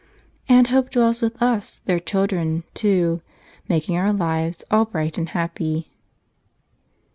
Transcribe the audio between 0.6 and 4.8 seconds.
Hope dwells with us, their chil¬ dren, too, making our lives